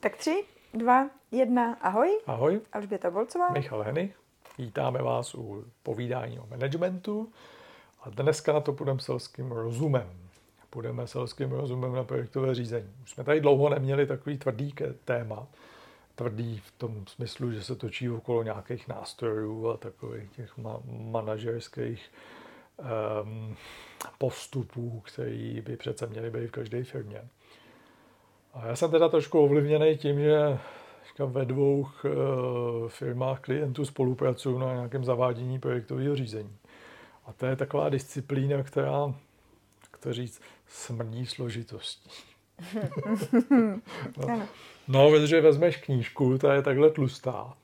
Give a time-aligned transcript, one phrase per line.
[0.00, 2.20] Tak tři, dva, jedna, ahoj.
[2.26, 2.60] Ahoj.
[2.72, 3.48] Alžběta Bolcová.
[3.48, 4.14] Michal Heny.
[4.58, 7.32] Vítáme vás u povídání o managementu.
[8.00, 10.10] A dneska na to půjdeme selským rozumem.
[10.70, 12.94] Půjdeme selským rozumem na projektové řízení.
[13.02, 14.74] Už jsme tady dlouho neměli takový tvrdý
[15.04, 15.46] téma.
[16.14, 22.10] Tvrdý v tom smyslu, že se točí okolo nějakých nástrojů a takových těch ma- manažerských
[23.22, 23.56] um,
[24.18, 27.28] postupů, které by přece měly být v každé firmě.
[28.54, 30.58] A já jsem teda trošku ovlivněný tím, že
[31.26, 31.88] ve dvou uh,
[32.88, 36.56] firmách klientů spolupracuju na nějakém zavádění projektového řízení.
[37.26, 39.14] A to je taková disciplína, která,
[39.90, 42.10] která říct, smrdí složitostí.
[44.18, 44.48] no,
[44.88, 47.54] no, protože vezmeš knížku, ta je takhle tlustá.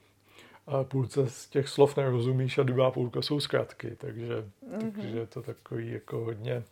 [0.66, 4.93] A půlce z těch slov nerozumíš a druhá půlka jsou zkratky, takže, mm-hmm.
[4.93, 6.63] takže je to takový jako hodně,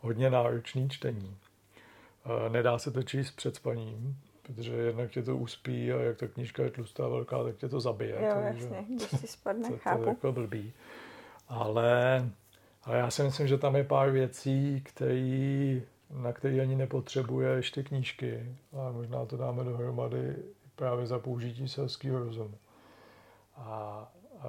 [0.00, 1.36] hodně náročný čtení.
[2.48, 6.62] Nedá se to číst před spaním, protože jednak tě to uspí a jak ta knížka
[6.62, 8.16] je tlustá velká, tak tě to zabije.
[8.26, 9.98] Jo, takže, jasně, když si spadne, to, chápu.
[9.98, 10.72] To je jako blbý.
[11.48, 12.28] Ale,
[12.84, 17.84] ale já si myslím, že tam je pár věcí, který, na které ani nepotřebuješ ty
[17.84, 18.56] knížky.
[18.72, 20.36] A možná to dáme dohromady
[20.76, 22.54] právě za použití selského rozumu.
[23.56, 23.62] A,
[24.40, 24.48] a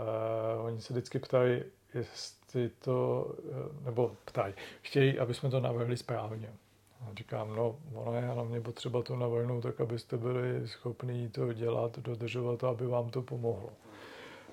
[0.64, 3.32] oni se vždycky ptají, jestli to,
[3.86, 6.50] nebo ptají, chtějí, aby jsme to navrhli správně.
[7.06, 12.00] A říkám, no, ono je hlavně potřeba to navrhnout tak, abyste byli schopni to dělat,
[12.00, 13.70] dodržovat a aby vám to pomohlo.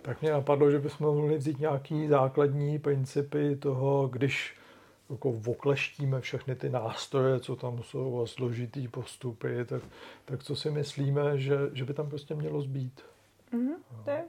[0.03, 4.57] Tak mě napadlo, že bychom mohli vzít nějaký základní principy toho, když
[5.11, 9.83] jako vokleštíme všechny ty nástroje, co tam jsou a složitý postupy, tak,
[10.25, 13.03] tak co si myslíme, že, že by tam prostě mělo zbýt.
[13.53, 14.25] Mm-hmm, to je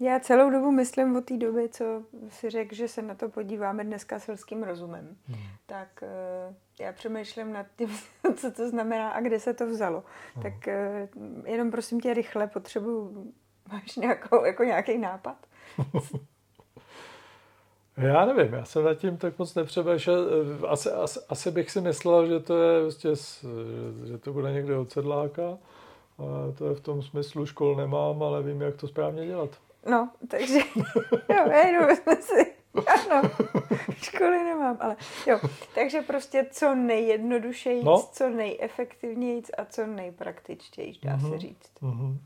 [0.00, 1.84] já celou dobu myslím o té době, co
[2.28, 5.16] si řekl, že se na to podíváme dneska selským rozumem.
[5.26, 5.42] Hmm.
[5.66, 7.88] Tak uh, já přemýšlím nad tím,
[8.36, 10.04] co to znamená a kde se to vzalo.
[10.34, 10.42] Hmm.
[10.42, 13.32] Tak uh, jenom prosím tě rychle, potřebuju,
[13.72, 15.36] máš nějakou, jako nějaký nápad?
[17.96, 20.28] Já nevím, já jsem nad tím tak moc nepřemýšlel.
[20.62, 23.08] Eh, asi, asi, asi bych si myslel, že to je prostě,
[24.04, 25.58] že to bude někde od sedláka.
[26.18, 29.50] A to je v tom smyslu, škol nemám, ale vím, jak to správně dělat.
[29.90, 30.58] No, takže,
[31.28, 32.54] jo, jenom jsme si,
[32.86, 33.30] ano,
[34.02, 35.40] školy nemám, ale jo,
[35.74, 38.08] takže prostě co nejjednodušejíc, no.
[38.12, 41.20] co nejefektivnějíc a co nejpraktičtějíc, dá mm-hmm.
[41.20, 41.72] se mhm, říct.
[41.82, 42.16] Mm-hmm.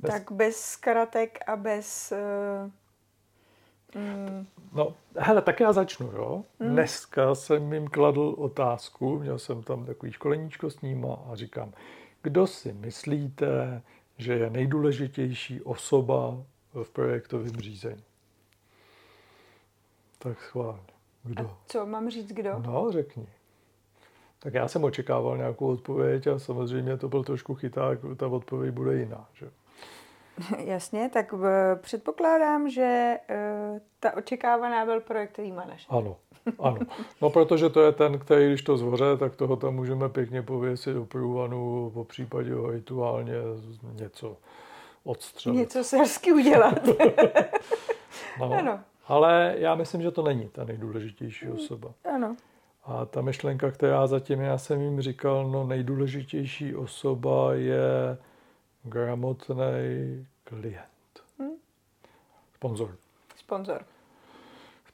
[0.00, 0.12] Bez...
[0.12, 2.12] Tak bez zkratek a bez...
[2.12, 4.46] Uh, mm.
[4.72, 6.44] No, hele, tak já začnu, jo.
[6.60, 6.70] Mm.
[6.70, 11.72] Dneska jsem jim kladl otázku, měl jsem tam takový školeníčko s ním a říkám,
[12.22, 13.82] kdo si myslíte,
[14.20, 16.44] že je nejdůležitější osoba
[16.82, 18.04] v projektovém řízení.
[20.18, 20.80] Tak schválně.
[21.22, 21.44] Kdo?
[21.44, 22.58] A co mám říct, kdo?
[22.58, 23.26] No, řekni.
[24.38, 28.94] Tak já jsem očekával nějakou odpověď a samozřejmě to byl trošku chyták, ta odpověď bude
[28.94, 29.28] jiná.
[29.34, 29.50] Že?
[30.58, 31.34] Jasně, tak
[31.74, 35.86] předpokládám, že uh, ta očekávaná byl projektový manažer.
[35.88, 36.16] Ano,
[36.58, 36.78] ano.
[37.22, 40.94] No protože to je ten, který když to zvoře, tak toho tam můžeme pěkně pověsit
[40.94, 43.34] do průvanu, po případě rituálně
[43.92, 44.36] něco
[45.04, 45.58] odstřelit.
[45.58, 46.86] Něco sersky udělat.
[48.40, 48.80] no, ano.
[49.06, 51.92] Ale já myslím, že to není ta nejdůležitější osoba.
[52.14, 52.36] Ano.
[52.84, 58.18] A ta myšlenka, která zatím, já jsem jim říkal, no nejdůležitější osoba je
[58.82, 61.22] gramotný klient.
[61.38, 61.50] Hmm?
[62.54, 62.96] Sponzor.
[63.36, 63.84] Sponzor.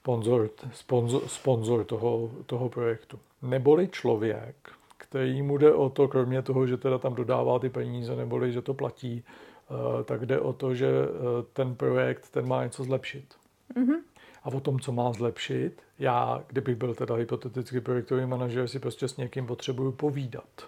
[0.07, 3.19] Sponzor, sponzor, sponzor toho, toho projektu.
[3.41, 4.55] Neboli člověk,
[4.97, 8.61] který mu jde o to, kromě toho, že teda tam dodává ty peníze, neboli že
[8.61, 11.09] to platí, eh, tak jde o to, že eh,
[11.53, 13.35] ten projekt, ten má něco zlepšit.
[13.75, 13.99] Mm-hmm.
[14.43, 19.07] A o tom, co má zlepšit, já, kdybych byl teda hypotetický projektový manažer, si prostě
[19.07, 20.67] s někým potřebuju povídat.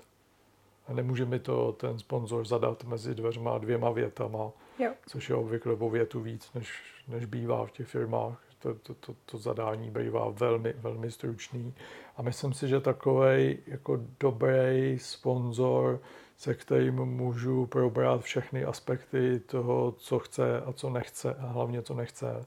[0.88, 4.92] A nemůže mi to ten sponzor zadat mezi dveřma dvěma větama, jo.
[5.08, 8.49] což je obvykle o větu víc, než, než bývá v těch firmách.
[8.60, 11.74] To, to, to, to zadání bývá velmi, velmi stručný.
[12.18, 16.00] A myslím si, že takový jako dobrý sponzor,
[16.38, 21.94] se kterým můžu probrat všechny aspekty toho, co chce a co nechce, a hlavně co
[21.94, 22.46] nechce,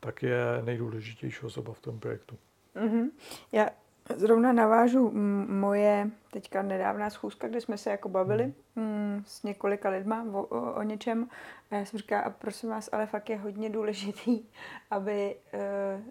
[0.00, 2.36] tak je nejdůležitější osoba v tom projektu.
[2.76, 3.10] Mm-hmm.
[3.52, 3.68] Já
[4.16, 5.10] Zrovna navážu
[5.48, 10.72] moje teďka nedávná schůzka, kde jsme se jako bavili mm, s několika lidma o, o,
[10.74, 11.28] o něčem.
[11.70, 14.42] A já jsem říkala, a prosím vás, ale fakt je hodně důležitý,
[14.90, 15.60] aby uh,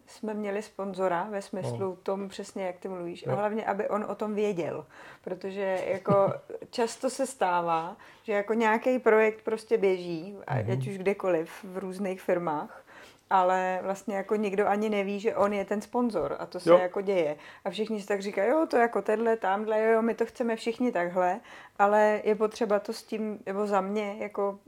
[0.05, 1.95] jsme měli sponzora ve smyslu no.
[1.95, 3.25] tom přesně, jak ty mluvíš.
[3.25, 3.31] Jo.
[3.31, 4.85] A hlavně, aby on o tom věděl.
[5.23, 6.33] Protože jako
[6.69, 10.71] často se stává, že jako nějaký projekt prostě běží, mm-hmm.
[10.73, 12.83] ať už kdekoliv v různých firmách
[13.29, 16.77] ale vlastně jako nikdo ani neví, že on je ten sponzor a to se Jo.
[16.77, 17.35] jako děje.
[17.65, 20.91] A všichni si tak říkají, jo, to jako tenhle, tamhle, jo, my to chceme všichni
[20.91, 21.39] takhle,
[21.79, 24.59] ale je potřeba to s tím, nebo za mě, jako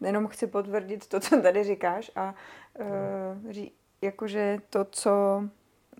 [0.00, 2.34] jenom chci potvrdit to, co tady říkáš a
[2.80, 3.72] uh, ří,
[4.02, 5.42] jakože to, co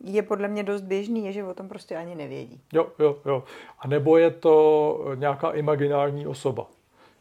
[0.05, 2.61] je podle mě dost běžný, je, že o tom prostě ani nevědí.
[2.73, 3.45] Jo, jo, jo.
[3.79, 6.67] A nebo je to nějaká imaginární osoba.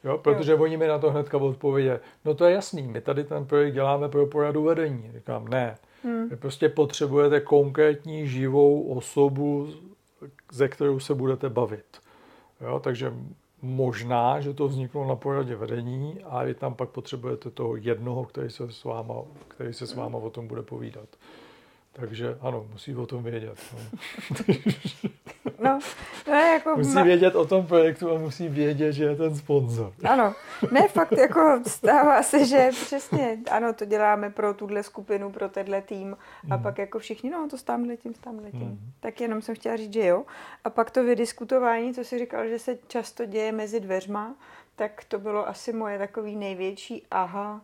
[0.04, 0.58] Jo, protože jo.
[0.62, 1.90] oni mi na to hnedka odpovědí,
[2.26, 5.12] no to je jasný, my tady ten projekt děláme pro poradu vedení.
[5.14, 5.76] Říkám, ne.
[6.04, 6.30] Hmm.
[6.30, 9.70] Vy prostě potřebujete konkrétní živou osobu,
[10.52, 11.86] ze kterou se budete bavit.
[12.62, 13.14] Jo, takže
[13.62, 18.50] možná, že to vzniklo na poradě vedení a vy tam pak potřebujete toho jednoho, který
[18.50, 19.14] se s váma,
[19.48, 21.10] který se s váma o tom bude povídat.
[21.94, 23.58] Takže ano, musí o tom vědět.
[23.74, 23.80] No.
[25.60, 25.80] No,
[26.28, 26.76] no jako...
[26.78, 29.94] Musí vědět o tom projektu a musí vědět, že je ten sponzor.
[30.04, 30.36] Ano,
[30.72, 35.82] ne fakt jako stává se, že přesně, ano, to děláme pro tuhle skupinu, pro tenhle
[35.82, 36.18] tým
[36.50, 36.64] a mm.
[36.64, 38.62] pak jako všichni, no to s tamhle tím, s tamhle tím.
[38.62, 38.92] Mm.
[39.00, 40.24] Tak jenom jsem chtěla říct, že jo.
[40.64, 44.36] A pak to vydiskutování, co si říkal, že se často děje mezi dveřma,
[44.76, 47.62] tak to bylo asi moje takový největší aha,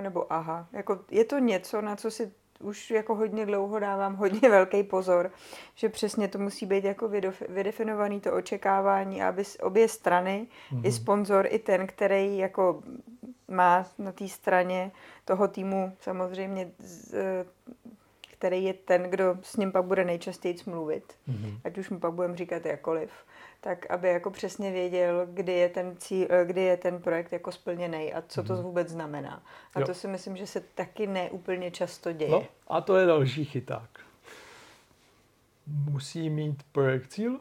[0.00, 4.48] nebo aha, jako je to něco, na co si už jako hodně dlouho dávám hodně
[4.50, 5.30] velký pozor,
[5.74, 7.10] že přesně to musí být jako
[7.48, 10.86] vydefinovaný to očekávání, aby obě strany, mm-hmm.
[10.86, 12.82] i sponzor, i ten, který jako
[13.48, 14.90] má na té straně
[15.24, 16.70] toho týmu samozřejmě,
[18.32, 21.60] který je ten, kdo s ním pak bude nejčastěji mluvit, mm-hmm.
[21.64, 23.10] ať už mu pak budeme říkat jakoliv,
[23.60, 28.12] tak aby jako přesně věděl, kdy je ten, cíl, kdy je ten projekt jako splněný
[28.14, 28.62] a co to mm-hmm.
[28.62, 29.42] vůbec znamená.
[29.74, 29.86] A jo.
[29.86, 32.30] to si myslím, že se taky neúplně často děje.
[32.30, 33.90] No, a to je další chyták.
[35.66, 37.40] Musí mít projekt cíl?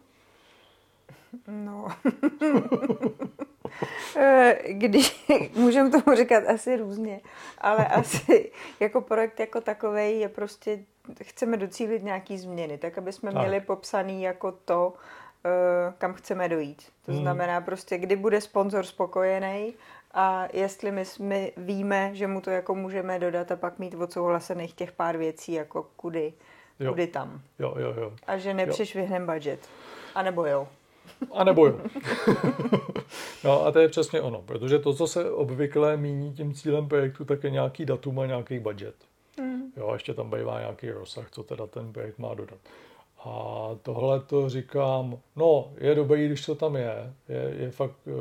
[1.47, 1.87] No.
[4.67, 7.21] Když, můžeme tomu říkat asi různě,
[7.57, 10.79] ale asi jako projekt jako takový je prostě,
[11.23, 13.41] chceme docílit nějaký změny, tak aby jsme tak.
[13.41, 15.28] měli popsaný jako to, Eh,
[15.97, 16.83] kam chceme dojít.
[17.05, 17.21] To hmm.
[17.21, 19.73] znamená prostě, kdy bude sponzor spokojený
[20.11, 24.73] a jestli my, my víme, že mu to jako můžeme dodat a pak mít odsouhlasených
[24.73, 26.33] těch pár věcí, jako kudy,
[26.79, 26.91] jo.
[26.91, 27.41] kudy tam.
[27.59, 28.13] Jo, jo, jo.
[28.27, 29.59] A že nepřešvihneme budget.
[30.15, 30.67] A nebo jo.
[31.31, 31.79] A nebo jo.
[33.43, 37.25] no a to je přesně ono, protože to, co se obvykle míní tím cílem projektu,
[37.25, 38.95] tak je nějaký datum a nějaký budget.
[39.39, 39.71] Hmm.
[39.77, 42.59] Jo, a ještě tam bývá nějaký rozsah, co teda ten projekt má dodat.
[43.23, 47.13] A tohle to říkám, no, je dobrý, když to tam je.
[47.29, 48.13] Je, je fakt uh,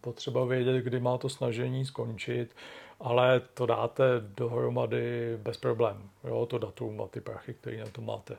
[0.00, 2.56] potřeba vědět, kdy má to snažení skončit,
[3.00, 4.04] ale to dáte
[4.36, 6.10] dohromady bez problém.
[6.24, 8.36] Jo, to datum a ty prachy, které na to máte.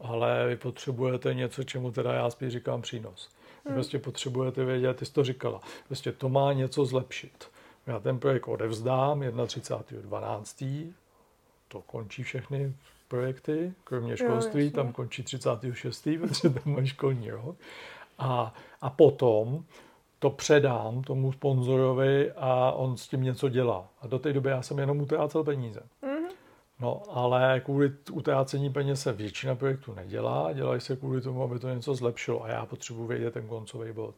[0.00, 3.28] Ale vy potřebujete něco, čemu teda já spíš říkám přínos.
[3.64, 3.74] Vy hmm.
[3.74, 7.50] prostě potřebujete vědět, ty jsi to říkala, prostě to má něco zlepšit.
[7.86, 10.92] Já ten projekt odevzdám 31.12.
[11.68, 12.74] To končí všechny
[13.08, 16.08] projekty, kromě školství, jo, tam končí 36.
[16.20, 17.56] protože tam mají školní rok.
[18.18, 19.64] A, a potom
[20.18, 23.88] to předám tomu sponzorovi a on s tím něco dělá.
[24.00, 25.80] A do té doby já jsem jenom utrácel peníze.
[26.02, 26.13] Mm-hmm.
[26.80, 31.68] No, ale kvůli utrácení peněz se většina projektů nedělá, dělají se kvůli tomu, aby to
[31.68, 34.14] něco zlepšilo a já potřebuji vědět ten koncový bod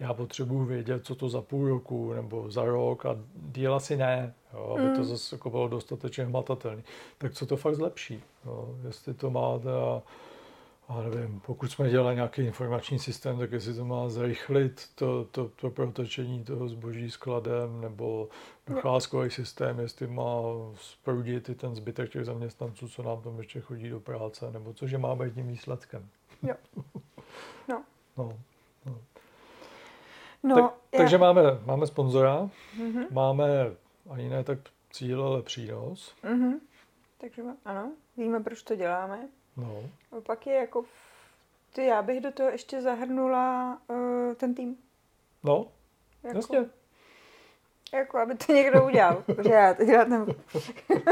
[0.00, 4.34] já potřebuji vědět, co to za půl roku nebo za rok a díl asi ne,
[4.54, 4.96] jo, aby mm.
[4.96, 6.82] to zase jako bylo dostatečně hmatatelné.
[7.18, 8.22] Tak co to fakt zlepší?
[8.46, 10.02] Jo, jestli to má teda,
[10.96, 15.48] já nevím, pokud jsme dělali nějaký informační systém, tak jestli to má zrychlit to, to,
[15.48, 18.28] to protečení toho zboží skladem nebo
[18.66, 20.42] docházkový systém, jestli má
[20.74, 24.98] sproudit i ten zbytek těch zaměstnanců, co nám tam ještě chodí do práce, nebo cože
[24.98, 26.08] má být tím výsledkem.
[26.42, 26.54] Jo.
[27.68, 27.84] No.
[28.16, 28.38] no.
[28.86, 28.98] no.
[30.42, 30.98] No, tak, já...
[30.98, 33.06] Takže máme, máme sponzora, mm-hmm.
[33.10, 33.46] máme
[34.10, 34.58] ani ne tak
[34.90, 36.14] cíl, ale přínos.
[36.24, 36.60] Mm-hmm.
[37.18, 39.28] Takže ano, víme, proč to děláme.
[39.60, 39.82] No.
[40.18, 40.84] A pak je jako,
[41.72, 44.76] ty, já bych do toho ještě zahrnula uh, ten tým.
[45.44, 45.66] No,
[46.22, 46.64] jako, jasně.
[47.94, 50.34] Jako, aby to někdo udělal, protože já to dělat nebudu.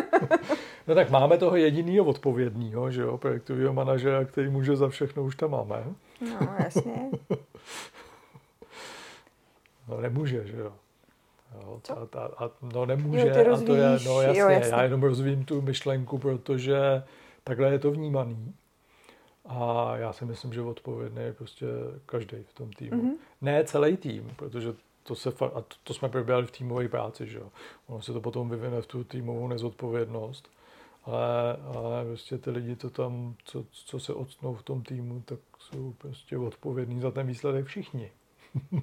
[0.87, 5.37] no tak máme toho jedinýho odpovědného, že jo, projektového manažera, který může za všechno, už
[5.37, 5.85] tam máme.
[6.21, 7.11] No, jasně.
[9.88, 10.73] No nemůže, že jo.
[11.55, 14.83] Jo, a, a, a, no nemůže, jo, a to je, no jasně, jo, jasně, já
[14.83, 17.02] jenom rozvím tu myšlenku, protože
[17.49, 18.55] takhle je to vnímaný.
[19.45, 21.67] A já si myslím, že odpovědný je prostě
[22.07, 23.02] každý v tom týmu.
[23.02, 23.17] Mm-hmm.
[23.40, 27.38] Ne celý tým, protože to, se, a to, to jsme probírali v týmové práci, že
[27.38, 27.50] jo.
[27.87, 30.50] Ono se to potom vyvine v tu týmovou nezodpovědnost.
[31.05, 35.38] Ale, ale prostě ty lidi, to tam, co, co se odstnou v tom týmu, tak
[35.59, 38.12] jsou prostě odpovědní za ten výsledek všichni.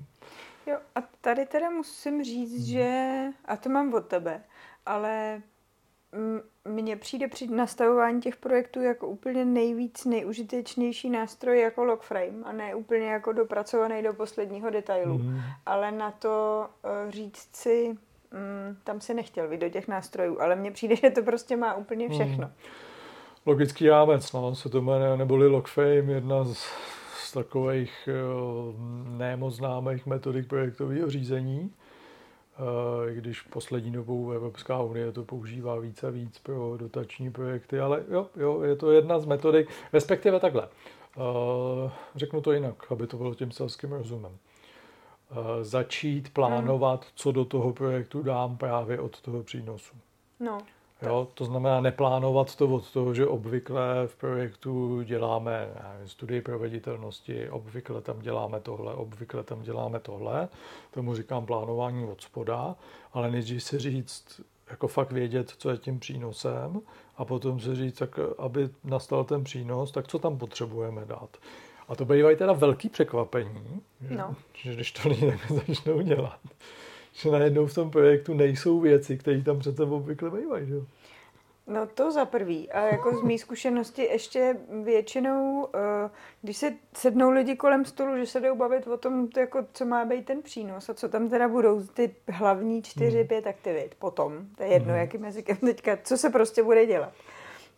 [0.68, 2.66] Jo, a tady teda musím říct, hmm.
[2.66, 4.44] že, a to mám od tebe,
[4.86, 5.42] ale
[6.70, 12.76] mně přijde při nastavování těch projektů jako úplně nejvíc nejužitečnější nástroj jako logframe a ne
[12.76, 15.18] úplně jako dopracovaný do posledního detailu.
[15.18, 15.42] Mm.
[15.66, 20.56] Ale na to uh, říct si, um, tam se nechtěl být do těch nástrojů, ale
[20.56, 22.48] mně přijde, že to prostě má úplně všechno.
[22.48, 22.54] Mm.
[23.46, 26.58] Logický rámec, no, se to jmenuje, neboli logframe, jedna z,
[27.24, 28.76] z takových uh,
[29.18, 31.85] nemoc známých metodik projektového řízení Eh,
[33.14, 38.28] když poslední dobou Evropská unie to používá víc a víc pro dotační projekty, ale jo,
[38.36, 40.68] jo, je to jedna z metodik, respektive takhle.
[41.18, 44.38] Eh, řeknu to jinak, aby to bylo tím selským rozumem.
[45.32, 47.12] Eh, začít plánovat, hmm.
[47.16, 49.96] co do toho projektu dám právě od toho přínosu.
[50.40, 50.58] No.
[51.02, 57.50] Jo, to znamená neplánovat to od toho, že obvykle v projektu děláme nevím, studii proveditelnosti,
[57.50, 60.50] obvykle tam děláme tohle, obvykle tam děláme tohle.
[60.92, 62.76] Tomu říkám plánování od spoda,
[63.14, 66.82] ale nejdřív si říct, jako fakt vědět, co je tím přínosem
[67.18, 71.38] a potom si říct, tak aby nastal ten přínos, tak co tam potřebujeme dát.
[71.88, 74.36] A to bývají teda velký překvapení, že, no.
[74.54, 76.40] že když to lidi začnou dělat,
[77.16, 80.68] že najednou v tom projektu nejsou věci, které tam přece obvykle bývají.
[80.68, 80.76] Že?
[81.68, 82.72] No to za prvý.
[82.72, 86.10] A jako z mý zkušenosti ještě většinou, eh,
[86.42, 90.06] když se sednou lidi kolem stolu, že se jdou bavit o tom, jako, co má
[90.06, 93.28] být ten přínos a co tam teda budou ty hlavní čtyři, hmm.
[93.28, 95.02] pět aktivit potom, to je jedno, hmm.
[95.02, 97.14] jakým jazykem teďka, co se prostě bude dělat,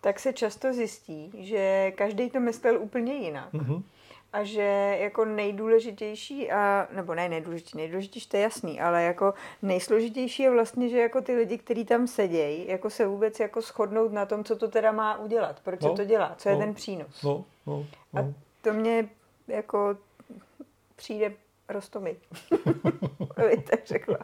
[0.01, 3.53] tak se často zjistí, že každý to myslel úplně jinak.
[3.53, 3.83] Hmm
[4.33, 10.43] a že jako nejdůležitější, a, nebo ne nejdůležitější, nejdůležitější to je jasný, ale jako nejsložitější
[10.43, 14.25] je vlastně, že jako ty lidi, kteří tam sedějí, jako se vůbec jako shodnout na
[14.25, 17.23] tom, co to teda má udělat, proč no, to dělá, co no, je ten přínos.
[17.23, 18.21] No, no, no.
[18.21, 19.09] A to mě
[19.47, 19.97] jako
[20.95, 21.33] přijde
[21.69, 22.17] rostomit.
[23.69, 24.17] tak řekla.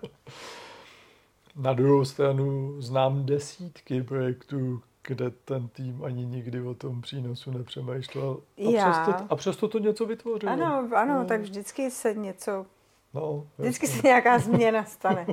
[1.55, 8.37] Na druhou stranu znám desítky projektů, kde ten tým ani nikdy o tom přínosu nepřemýšlel.
[8.57, 8.91] A, Já.
[8.91, 10.51] Přesto, a přesto to něco vytvořilo.
[10.51, 11.25] Ano, ano, no.
[11.25, 12.65] tak vždycky se něco
[13.13, 15.25] No, Vždycky se nějaká změna stane.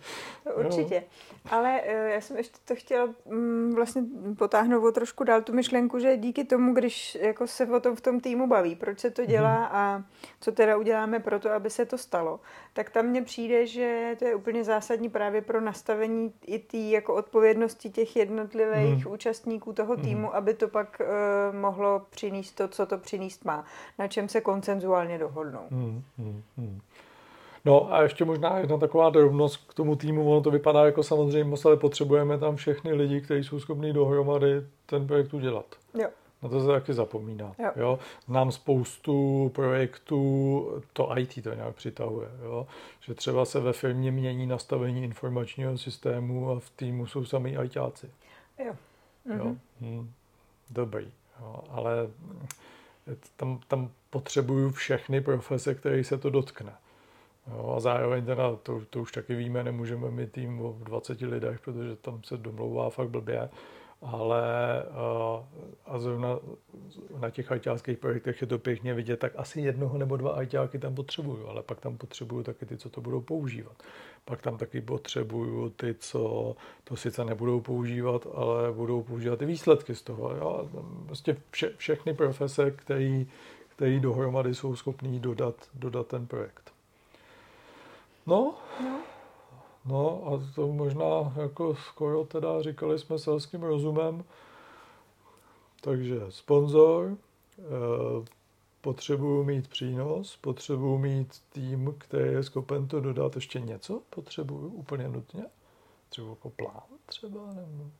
[0.56, 1.04] Určitě.
[1.50, 4.02] Ale eh, já jsem ještě to chtěla mm, vlastně
[4.38, 8.00] potáhnout o trošku dál tu myšlenku, že díky tomu, když jako se o tom v
[8.00, 9.68] tom týmu baví, proč se to dělá mhm.
[9.72, 10.04] a
[10.40, 12.40] co teda uděláme pro to, aby se to stalo,
[12.72, 17.14] tak tam mně přijde, že to je úplně zásadní právě pro nastavení i té jako
[17.14, 19.12] odpovědnosti těch jednotlivých hmm.
[19.12, 20.02] účastníků toho mhm.
[20.02, 23.64] týmu, aby to pak uh, mohlo přinést to, co to přinést má,
[23.98, 25.66] na čem se koncenzuálně dohodnou.
[25.70, 26.02] Hmm.
[26.18, 26.80] Hmm.
[27.64, 31.56] No a ještě možná jedna taková drobnost k tomu týmu, ono to vypadá jako samozřejmě,
[31.64, 35.66] ale potřebujeme tam všechny lidi, kteří jsou schopní dohromady ten projekt udělat.
[35.94, 36.08] Jo.
[36.42, 37.54] Na to se taky zapomíná.
[37.58, 37.70] Jo.
[37.76, 37.98] Jo?
[38.26, 42.28] Znám spoustu projektů, to IT to nějak přitahuje.
[42.44, 42.66] Jo?
[43.00, 48.10] Že třeba se ve firmě mění nastavení informačního systému a v týmu jsou sami ITáci.
[48.66, 48.72] Jo.
[49.24, 49.38] Mhm.
[49.38, 49.56] jo?
[49.80, 50.10] Hm.
[50.70, 51.12] Dobrý.
[51.40, 51.64] Jo?
[51.70, 51.92] Ale
[53.36, 56.72] tam, tam potřebuju všechny profese, které se to dotkne.
[57.46, 61.60] Jo, a zároveň teda, to, to už taky víme, nemůžeme mít tým o 20 lidech,
[61.60, 63.48] protože tam se domlouvá fakt blbě,
[64.02, 65.44] ale a,
[65.86, 66.38] a zrovna
[67.20, 70.94] na těch ajťáckých projektech je to pěkně vidět, tak asi jednoho nebo dva ajťáky tam
[70.94, 73.82] potřebuju, ale pak tam potřebuju taky ty, co to budou používat.
[74.24, 79.94] Pak tam taky potřebuju ty, co to sice nebudou používat, ale budou používat ty výsledky
[79.94, 80.36] z toho.
[80.36, 80.68] Jo?
[81.06, 83.26] Prostě vše, všechny profese, který,
[83.68, 86.71] který dohromady jsou schopní dodat, dodat ten projekt.
[88.26, 89.00] No, no.
[89.84, 94.24] No a to možná jako skoro teda říkali jsme selským rozumem.
[95.80, 97.16] Takže sponzor,
[97.58, 97.62] eh,
[98.80, 105.08] potřebuju mít přínos, potřebuju mít tým, který je schopen to dodat ještě něco, potřebuju úplně
[105.08, 105.44] nutně.
[106.08, 107.90] Třeba jako plán třeba, nebo...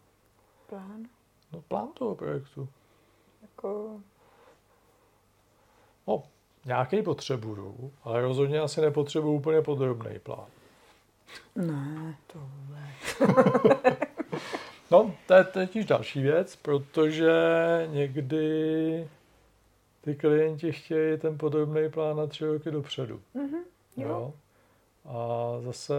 [0.67, 1.09] Plán?
[1.52, 2.69] No plán toho projektu.
[3.43, 4.00] Jako...
[6.07, 6.23] No,
[6.64, 10.47] Nějaký potřebuju, ale rozhodně asi nepotřebuju úplně podrobný plán.
[11.57, 13.35] Ne, to vůbec.
[14.90, 17.33] no, to je totiž další věc, protože
[17.92, 19.09] někdy
[20.00, 23.21] ty klienti chtějí ten podrobný plán na tři roky dopředu.
[23.35, 23.62] Mm-hmm,
[23.97, 24.09] jo.
[24.09, 24.35] jo.
[25.04, 25.95] A zase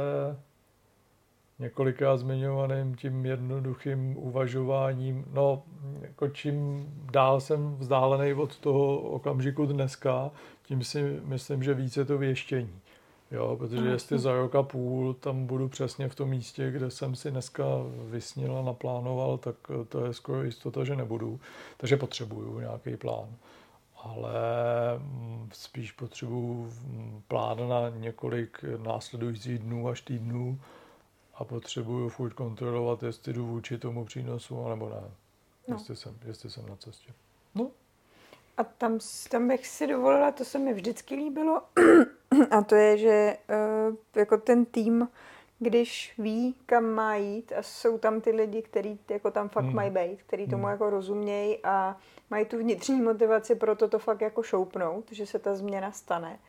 [1.63, 5.63] několikrát zmiňovaným tím jednoduchým uvažováním, no,
[6.01, 10.32] jako čím dál jsem vzdálený od toho okamžiku dneska,
[10.63, 12.79] tím si myslím, že více to věštění.
[13.32, 17.15] Jo, protože jestli za rok a půl tam budu přesně v tom místě, kde jsem
[17.15, 17.63] si dneska
[18.10, 19.55] vysnil a naplánoval, tak
[19.89, 21.39] to je skoro jistota, že nebudu.
[21.77, 23.27] Takže potřebuju nějaký plán.
[24.03, 24.34] Ale
[24.98, 26.74] mm, spíš potřebuju
[27.27, 30.60] plán na několik následujících dnů až týdnů,
[31.44, 35.12] a potřebuju furt kontrolovat, jestli jdu vůči tomu přínosu, nebo ne.
[35.68, 35.76] No.
[35.76, 37.14] Jestli, jsem, jestli jsem na cestě.
[37.56, 37.72] No.
[38.58, 39.00] A tam,
[39.32, 41.62] tam bych si dovolila, to se mi vždycky líbilo,
[42.52, 43.38] a to je, že
[43.90, 45.08] uh, jako ten tým,
[45.60, 49.76] když ví, kam má jít a jsou tam ty lidi, kteří jako tam fakt hmm.
[49.76, 50.72] mají být, kteří tomu hmm.
[50.72, 51.98] jako rozumějí a
[52.30, 56.40] mají tu vnitřní motivaci pro to to fakt jako šoupnout, že se ta změna stane,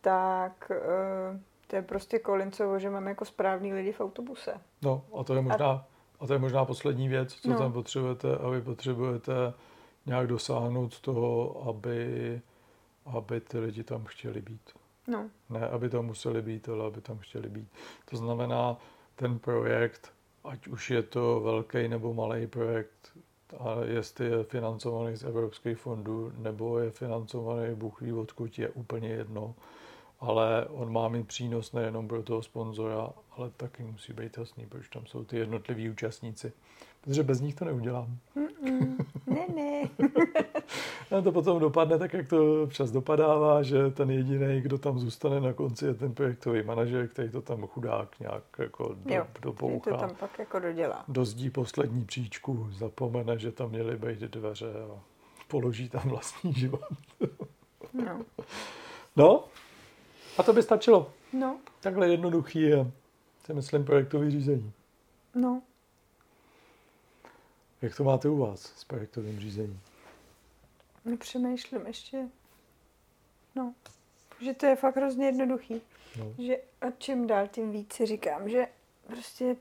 [0.00, 4.54] tak uh, to je prostě Kolincovo, že máme jako správný lidi v autobuse.
[4.82, 5.86] No a to je možná, a,
[6.20, 7.58] a to je možná poslední věc, co no.
[7.58, 9.32] tam potřebujete a vy potřebujete
[10.06, 12.40] nějak dosáhnout toho, aby,
[13.06, 14.70] aby ty lidi tam chtěli být.
[15.06, 15.30] No.
[15.50, 17.68] Ne, aby tam museli být, ale aby tam chtěli být.
[18.10, 18.76] To znamená,
[19.16, 20.12] ten projekt,
[20.44, 23.12] ať už je to velký nebo malý projekt,
[23.58, 29.08] a jestli je financovaný z evropských fondů nebo je financovaný Bůh ví odkud, je úplně
[29.08, 29.54] jedno
[30.20, 34.88] ale on má mít přínos nejenom pro toho sponzora, ale taky musí být jasný, proč
[34.88, 36.52] tam jsou ty jednotliví účastníci.
[37.00, 38.18] Protože bez nich to neudělám.
[39.26, 39.82] ne, ne.
[41.18, 45.40] a to potom dopadne tak, jak to včas dopadává, že ten jediný, kdo tam zůstane
[45.40, 49.90] na konci, je ten projektový manažer, který to tam chudák nějak jako do, jo, dopouchá.
[49.90, 51.04] to tam pak jako dodělá.
[51.08, 55.00] Dozdí poslední příčku, zapomene, že tam měly být dveře a
[55.48, 56.80] položí tam vlastní život.
[57.92, 58.24] no.
[59.16, 59.44] No,
[60.38, 61.12] a to by stačilo.
[61.32, 61.58] No.
[61.80, 62.90] Takhle jednoduchý je,
[63.44, 64.72] si myslím, projektový řízení.
[65.34, 65.62] No.
[67.82, 69.80] Jak to máte u vás s projektovým řízením?
[71.04, 72.28] No přemýšlím ještě.
[73.54, 73.74] No.
[74.40, 75.80] Že to je fakt hrozně jednoduchý.
[76.18, 76.34] No.
[76.38, 78.66] Že a čím dál, tím víc si říkám, že
[79.06, 79.56] prostě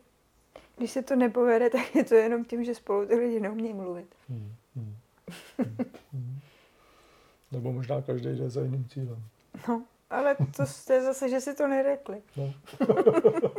[0.77, 4.15] když se to nepovede, tak je to jenom tím, že spolu ty lidi neumějí mluvit.
[4.29, 4.96] Hmm, hmm,
[5.58, 5.77] hmm,
[6.13, 6.39] hmm.
[7.51, 9.24] Nebo možná každý jde za jiným cílem.
[9.67, 9.84] No.
[10.15, 12.22] Ale to je zase, že si to nerekli.
[12.38, 12.53] No.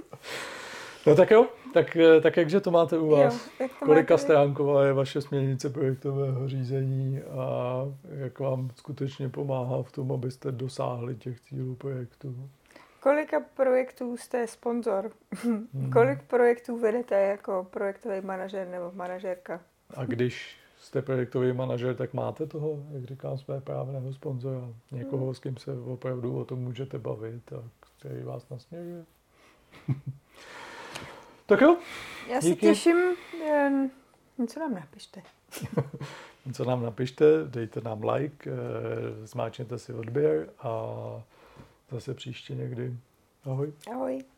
[1.07, 3.35] no tak jo, tak, eh, tak jakže to máte u vás?
[3.35, 9.29] Jo, jak to Kolika máte stránková je vaše směrnice projektového řízení a jak vám skutečně
[9.29, 12.51] pomáhá v tom, abyste dosáhli těch cílů projektu?
[13.01, 15.11] Kolika projektů jste sponzor?
[15.33, 15.91] Hmm.
[15.93, 19.61] Kolik projektů vedete jako projektový manažer nebo manažerka?
[19.95, 24.69] A když jste projektový manažer, tak máte toho, jak říkám, své právného sponzora.
[24.93, 27.63] Někoho, s kým se opravdu o tom můžete bavit a
[27.99, 29.05] který vás nasměruje.
[31.47, 31.77] tak jo.
[32.31, 32.97] Já se těším.
[34.39, 35.23] Něco nám napište.
[36.47, 40.73] Něco nám napište, dejte nám like, eh, zmáčněte si odběr a
[41.91, 42.97] zase příště někdy.
[43.45, 43.73] Ahoj.
[43.93, 44.36] Ahoj.